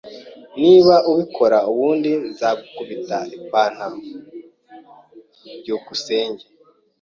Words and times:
Niba 0.61 0.95
ubikora 1.11 1.57
nubundi 1.63 2.11
nzagukubita 2.31 3.17
ipantaro. 3.37 3.97
byukusenge 5.59 6.45